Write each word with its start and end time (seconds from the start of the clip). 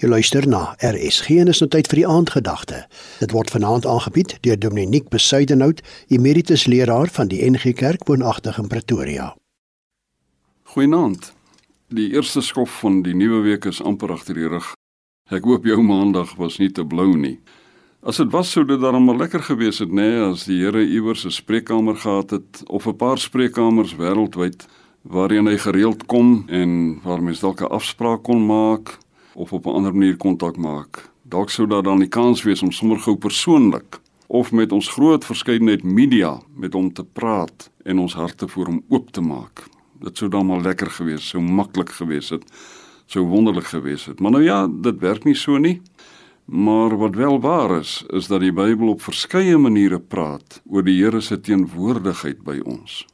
Jy 0.00 0.08
luister 0.08 0.46
na 0.48 0.62
RSG 0.80 1.34
en 1.42 1.50
is 1.52 1.58
nou 1.60 1.66
tyd 1.68 1.88
vir 1.92 1.98
die 2.00 2.06
aandgedagte. 2.08 2.78
Dit 3.20 3.34
word 3.36 3.50
vanaand 3.52 3.84
aangebied 3.84 4.38
deur 4.46 4.56
Dominiek 4.56 5.10
Besuidenhout, 5.12 5.82
emeritus 6.08 6.64
leraar 6.72 7.10
van 7.12 7.28
die 7.28 7.42
NG 7.44 7.74
Kerk 7.76 8.06
woonagtig 8.08 8.56
in 8.62 8.70
Pretoria. 8.72 9.26
Goeienaand. 10.72 11.34
Die 11.92 12.06
eerste 12.14 12.40
skof 12.40 12.78
van 12.80 13.02
die 13.04 13.12
nuwe 13.12 13.42
week 13.44 13.68
is 13.68 13.82
amper 13.84 14.14
agter 14.14 14.40
die 14.40 14.48
rug. 14.48 14.70
Ek 15.28 15.44
hoop 15.44 15.68
jou 15.68 15.76
maandag 15.84 16.32
was 16.40 16.56
nie 16.62 16.70
te 16.72 16.86
blou 16.86 17.10
nie. 17.12 17.36
As 18.00 18.22
dit 18.22 18.32
was 18.32 18.54
sou 18.56 18.64
dit 18.64 18.80
dan 18.80 18.96
maar 19.04 19.20
lekker 19.20 19.44
gewees 19.50 19.82
het 19.84 19.92
nê 19.92 20.08
nee, 20.14 20.24
as 20.30 20.46
die 20.48 20.62
Here 20.62 20.80
iewers 20.80 21.26
'n 21.26 21.30
spreekkamer 21.30 22.00
gehad 22.00 22.30
het 22.30 22.64
of 22.72 22.88
'n 22.88 22.96
paar 22.96 23.18
spreekkamers 23.18 23.92
wêreldwyd 24.00 24.64
waarheen 25.04 25.46
hy 25.46 25.58
gereeld 25.58 26.06
kom 26.06 26.48
en 26.48 27.00
waar 27.04 27.22
mens 27.22 27.40
dalk 27.40 27.60
'n 27.60 27.68
afspraak 27.68 28.22
kon 28.24 28.46
maak 28.46 28.96
of 29.34 29.52
op 29.52 29.66
'n 29.66 29.74
ander 29.74 29.92
manier 29.92 30.16
kontak 30.16 30.56
maak. 30.56 31.10
Dalk 31.22 31.50
sou 31.50 31.68
daar 31.68 31.82
dan 31.82 31.98
die 31.98 32.08
kans 32.08 32.42
wees 32.42 32.62
om 32.62 32.72
sommer 32.72 32.98
gou 32.98 33.16
persoonlik 33.16 34.00
of 34.26 34.52
met 34.52 34.72
ons 34.72 34.88
groot 34.88 35.24
verskeidenheid 35.24 35.82
media 35.82 36.40
met 36.54 36.72
hom 36.72 36.92
te 36.92 37.04
praat 37.04 37.70
en 37.84 37.98
ons 37.98 38.14
harte 38.14 38.48
vir 38.48 38.66
hom 38.66 38.82
oop 38.88 39.10
te 39.10 39.20
maak. 39.20 39.66
Dit 40.00 40.18
sou 40.18 40.30
dan 40.30 40.46
maar 40.46 40.60
lekker 40.60 40.90
gewees, 40.90 41.28
sou 41.28 41.42
maklik 41.42 41.90
gewees 41.90 42.30
het, 42.30 42.44
sou 43.06 43.24
wonderlik 43.26 43.64
gewees 43.64 44.04
het. 44.06 44.20
Maar 44.20 44.30
nou 44.30 44.42
ja, 44.44 44.68
dit 44.68 44.98
werk 44.98 45.24
nie 45.24 45.34
so 45.34 45.58
nie. 45.58 45.80
Maar 46.44 46.96
wat 46.98 47.14
wel 47.14 47.40
waar 47.40 47.78
is, 47.80 48.04
is 48.08 48.26
dat 48.26 48.40
die 48.40 48.52
Bybel 48.52 48.88
op 48.88 49.02
verskeie 49.02 49.58
maniere 49.58 50.00
praat 50.00 50.62
oor 50.66 50.82
die 50.82 50.96
Here 51.02 51.20
se 51.20 51.40
teenwoordigheid 51.40 52.42
by 52.42 52.58
ons. 52.64 53.04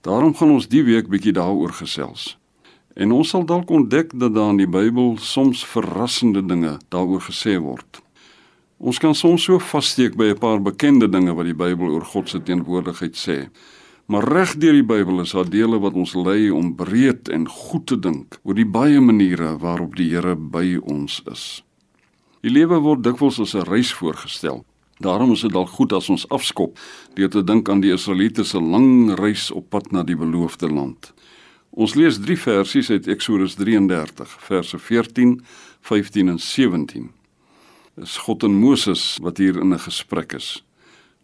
Daarom 0.00 0.34
gaan 0.36 0.50
ons 0.50 0.68
die 0.68 0.84
week 0.84 1.08
bietjie 1.08 1.32
daaroor 1.32 1.72
gesels. 1.72 2.34
En 2.94 3.10
ons 3.10 3.28
sal 3.28 3.42
dalk 3.46 3.70
ontdek 3.74 4.12
dat 4.14 4.34
daar 4.34 4.52
in 4.54 4.60
die 4.62 4.70
Bybel 4.70 5.16
soms 5.18 5.64
verrassende 5.66 6.44
dinge 6.46 6.76
daaroor 6.94 7.24
gesê 7.26 7.56
word. 7.58 8.02
Ons 8.78 9.00
kan 9.02 9.14
soms 9.18 9.46
so 9.48 9.58
vassteek 9.58 10.14
by 10.16 10.30
'n 10.30 10.38
paar 10.38 10.60
bekende 10.62 11.08
dinge 11.08 11.34
wat 11.34 11.46
die 11.46 11.54
Bybel 11.54 11.90
oor 11.90 12.04
God 12.04 12.28
se 12.28 12.42
teenwoordigheid 12.42 13.16
sê. 13.16 13.48
Maar 14.06 14.24
reg 14.28 14.56
deur 14.56 14.72
die 14.72 14.84
Bybel 14.84 15.20
is 15.20 15.32
daar 15.32 15.50
dele 15.50 15.78
wat 15.78 15.94
ons 15.94 16.14
lei 16.14 16.50
om 16.50 16.74
breed 16.76 17.28
en 17.28 17.48
goed 17.48 17.86
te 17.86 17.96
dink 17.96 18.38
oor 18.42 18.54
die 18.54 18.68
baie 18.68 19.00
maniere 19.00 19.58
waarop 19.58 19.96
die 19.96 20.10
Here 20.10 20.36
by 20.36 20.78
ons 20.82 21.22
is. 21.32 21.64
Die 22.42 22.50
lewe 22.50 22.78
word 22.78 23.02
dikwels 23.02 23.40
as 23.40 23.54
'n 23.54 23.64
reis 23.64 23.92
voorgestel. 23.92 24.64
Daarom 25.00 25.32
is 25.32 25.40
dit 25.40 25.52
dalk 25.52 25.68
goed 25.68 25.92
as 25.92 26.10
ons 26.10 26.28
afskop 26.28 26.78
deur 27.14 27.28
te 27.28 27.42
dink 27.44 27.68
aan 27.68 27.80
die 27.80 27.92
Israeliete 27.92 28.44
se 28.44 28.60
lang 28.60 29.18
reis 29.18 29.50
op 29.50 29.70
pad 29.70 29.92
na 29.92 30.02
die 30.02 30.16
beloofde 30.16 30.68
land. 30.68 31.12
Ons 31.74 31.96
lees 31.98 32.20
drie 32.22 32.36
versies 32.38 32.86
uit 32.90 33.08
Eksodus 33.10 33.56
33, 33.58 34.30
verse 34.46 34.78
14, 34.78 35.32
15 35.82 36.28
en 36.30 36.38
17. 36.38 37.08
Dis 37.98 38.14
God 38.22 38.46
en 38.46 38.54
Moses 38.62 39.02
wat 39.22 39.40
hier 39.42 39.58
in 39.58 39.74
'n 39.74 39.82
gesprek 39.82 40.32
is. 40.38 40.62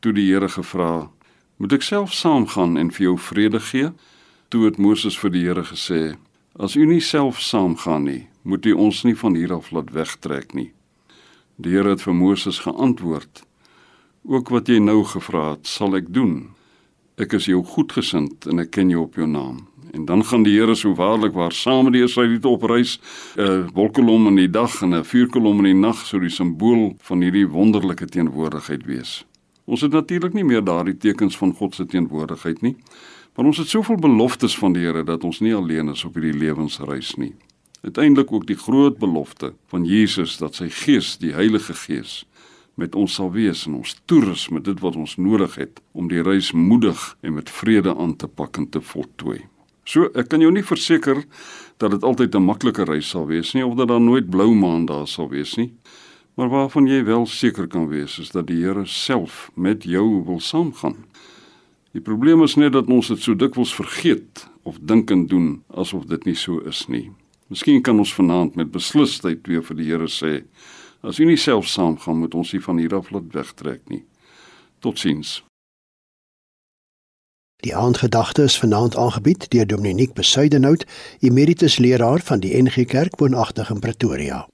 Toe 0.00 0.12
die 0.12 0.30
Here 0.30 0.48
gevra, 0.48 1.10
"Moet 1.56 1.72
ek 1.72 1.82
self 1.82 2.12
saamgaan 2.12 2.78
en 2.78 2.90
vir 2.90 3.02
jou 3.02 3.18
vrede 3.18 3.60
gee?" 3.60 3.90
Toe 4.48 4.64
het 4.64 4.78
Moses 4.78 5.18
vir 5.18 5.30
die 5.30 5.42
Here 5.42 5.64
gesê, 5.64 6.16
"As 6.56 6.76
u 6.76 6.86
nie 6.86 7.00
self 7.00 7.40
saamgaan 7.40 8.04
nie, 8.04 8.28
moet 8.42 8.66
u 8.66 8.72
ons 8.72 9.02
nie 9.02 9.16
van 9.16 9.34
hier 9.34 9.52
af 9.52 9.70
laat 9.72 9.90
wegtrek 9.90 10.54
nie." 10.54 10.72
Die 11.58 11.72
Here 11.72 11.88
het 11.88 12.02
vir 12.02 12.14
Moses 12.14 12.58
geantwoord, 12.60 13.42
"Ook 14.24 14.48
wat 14.48 14.68
jy 14.68 14.78
nou 14.78 15.04
gevra 15.04 15.50
het, 15.50 15.66
sal 15.66 15.96
ek 15.96 16.12
doen. 16.12 16.54
Ek 17.18 17.32
is 17.32 17.46
jou 17.46 17.64
goedgesind 17.64 18.46
en 18.46 18.58
ek 18.58 18.70
ken 18.70 18.90
jou 18.90 19.02
op 19.02 19.14
jou 19.14 19.26
naam." 19.26 19.66
En 19.96 20.04
dan 20.04 20.24
gaan 20.24 20.42
die 20.42 20.58
Here 20.58 20.74
so 20.74 20.94
waarlik 20.94 21.32
waar 21.32 21.52
saam 21.52 21.84
met 21.84 21.92
die 21.92 22.02
Israeliete 22.02 22.48
op 22.48 22.62
reis, 22.62 23.00
'n 23.36 23.40
uh, 23.40 23.66
wolkkolom 23.72 24.26
in 24.26 24.36
die 24.36 24.50
dag 24.50 24.82
en 24.82 24.94
'n 24.94 25.04
vuurkolom 25.04 25.56
in 25.56 25.64
die 25.64 25.74
nag, 25.74 26.06
so 26.06 26.18
die 26.18 26.28
simbool 26.28 26.96
van 26.98 27.22
hierdie 27.22 27.48
wonderlike 27.48 28.06
teenwoordigheid 28.06 28.84
wees. 28.84 29.24
Ons 29.64 29.80
het 29.80 29.92
natuurlik 29.92 30.32
nie 30.32 30.44
meer 30.44 30.64
daardie 30.64 30.96
tekens 30.96 31.36
van 31.36 31.54
God 31.54 31.74
se 31.74 31.86
teenwoordigheid 31.86 32.60
nie, 32.60 32.76
maar 33.34 33.46
ons 33.46 33.56
het 33.56 33.68
soveel 33.68 33.96
beloftes 33.96 34.58
van 34.58 34.72
die 34.72 34.82
Here 34.82 35.04
dat 35.04 35.24
ons 35.24 35.40
nie 35.40 35.54
alleen 35.54 35.88
is 35.88 36.04
op 36.04 36.14
hierdie 36.14 36.38
lewensreis 36.38 37.14
nie. 37.14 37.34
Uiteindelik 37.80 38.32
ook 38.32 38.46
die 38.46 38.56
groot 38.56 38.98
belofte 38.98 39.54
van 39.66 39.84
Jesus 39.84 40.36
dat 40.36 40.54
sy 40.54 40.68
Gees, 40.68 41.16
die 41.16 41.32
Heilige 41.32 41.74
Gees, 41.74 42.26
met 42.74 42.94
ons 42.94 43.14
sal 43.14 43.32
wees 43.32 43.66
en 43.66 43.74
ons 43.74 43.96
toerus 44.04 44.48
met 44.48 44.64
dit 44.64 44.80
wat 44.80 44.96
ons 44.96 45.16
nodig 45.16 45.54
het 45.54 45.80
om 45.92 46.08
die 46.08 46.22
reis 46.22 46.52
moedig 46.52 47.16
en 47.20 47.34
met 47.34 47.50
vrede 47.50 47.96
aan 47.96 48.16
te 48.16 48.28
pak 48.28 48.56
en 48.56 48.68
te 48.68 48.80
voltooi. 48.80 49.55
So 49.86 50.08
ek 50.18 50.32
kan 50.32 50.42
jou 50.42 50.50
nie 50.50 50.66
verseker 50.66 51.22
dat 51.78 51.92
dit 51.94 52.02
altyd 52.02 52.34
'n 52.34 52.42
maklike 52.42 52.84
reis 52.84 53.08
sal 53.08 53.26
wees 53.26 53.54
nie 53.54 53.64
of 53.64 53.76
dat 53.76 53.88
daar 53.88 54.00
nooit 54.00 54.30
blou 54.30 54.54
maan 54.54 54.86
daar 54.86 55.06
sal 55.06 55.28
wees 55.28 55.54
nie. 55.56 55.72
Maar 56.34 56.48
waarvan 56.48 56.86
jy 56.86 57.04
wel 57.04 57.26
seker 57.26 57.66
kan 57.66 57.88
wees 57.88 58.18
is 58.18 58.30
dat 58.30 58.46
die 58.46 58.64
Here 58.64 58.86
self 58.86 59.50
met 59.54 59.84
jou 59.84 60.24
wil 60.24 60.40
saamgaan. 60.40 61.04
Die 61.92 62.00
probleem 62.00 62.42
is 62.42 62.56
net 62.56 62.72
dat 62.72 62.90
ons 62.92 63.08
dit 63.08 63.22
so 63.22 63.34
dikwels 63.34 63.74
vergeet 63.74 64.48
of 64.62 64.76
dink 64.80 65.10
en 65.10 65.26
doen 65.26 65.62
asof 65.68 66.04
dit 66.04 66.24
nie 66.24 66.34
so 66.34 66.58
is 66.58 66.86
nie. 66.88 67.10
Miskien 67.48 67.82
kan 67.82 67.98
ons 67.98 68.14
vanaand 68.14 68.56
met 68.56 68.70
beslisheid 68.70 69.46
weer 69.46 69.62
vir 69.62 69.76
die 69.76 69.84
Here 69.84 70.08
sê: 70.08 70.44
As 71.02 71.20
U 71.20 71.24
nie 71.24 71.36
self 71.36 71.66
saamgaan, 71.66 72.18
moet 72.18 72.34
ons 72.34 72.52
U 72.52 72.60
van 72.60 72.78
hier 72.78 72.94
af 72.94 73.10
laat 73.10 73.32
wegtrek 73.32 73.88
nie. 73.88 74.04
Totsiens. 74.80 75.42
Die 77.64 77.76
aandgedagte 77.76 78.42
is 78.42 78.58
vanaand 78.58 78.96
aangebied 78.96 79.50
deur 79.50 79.66
Dominiek 79.66 80.12
Besuidenhout, 80.12 80.84
emeritus 81.20 81.78
leraar 81.78 82.20
van 82.20 82.40
die 82.40 82.62
NG 82.62 82.84
Kerk 82.84 83.16
woonagtig 83.18 83.70
in 83.70 83.80
Pretoria. 83.80 84.46